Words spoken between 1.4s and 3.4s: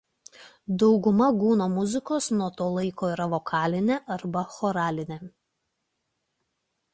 Guno muzikos nuo to laiko yra